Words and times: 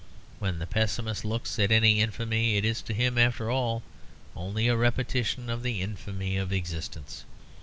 When 0.39 0.57
the 0.57 0.65
pessimist 0.65 1.23
looks 1.23 1.59
at 1.59 1.71
any 1.71 2.01
infamy, 2.01 2.57
it 2.57 2.65
is 2.65 2.81
to 2.81 2.93
him, 2.95 3.19
after 3.19 3.51
all, 3.51 3.83
only 4.35 4.67
a 4.67 4.75
repetition 4.75 5.47
of 5.47 5.61
the 5.61 5.79
infamy 5.79 6.37
of 6.37 6.51
existence. 6.51 7.23